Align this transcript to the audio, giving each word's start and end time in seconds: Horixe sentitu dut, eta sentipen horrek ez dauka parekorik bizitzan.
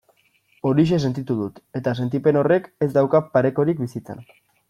Horixe 0.69 0.97
sentitu 1.03 1.35
dut, 1.41 1.59
eta 1.81 1.93
sentipen 2.01 2.41
horrek 2.41 2.71
ez 2.87 2.89
dauka 2.97 3.23
parekorik 3.37 3.85
bizitzan. 3.87 4.27